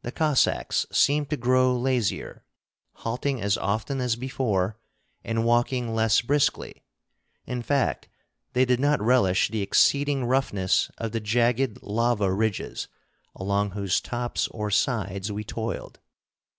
The 0.00 0.12
Cossacks 0.12 0.86
seemed 0.90 1.28
to 1.28 1.36
grow 1.36 1.76
lazier, 1.76 2.42
halting 3.04 3.42
as 3.42 3.58
often 3.58 4.00
as 4.00 4.16
before 4.16 4.78
and 5.22 5.44
walking 5.44 5.94
less 5.94 6.22
briskly; 6.22 6.84
in 7.44 7.60
fact, 7.60 8.08
they 8.54 8.64
did 8.64 8.80
not 8.80 9.02
relish 9.02 9.50
the 9.50 9.60
exceeding 9.60 10.24
roughness 10.24 10.90
of 10.96 11.12
the 11.12 11.20
jagged 11.20 11.82
lava 11.82 12.32
ridges 12.32 12.88
along 13.36 13.72
whose 13.72 14.00
tops 14.00 14.48
or 14.52 14.70
sides 14.70 15.30
we 15.30 15.44
toiled. 15.44 16.00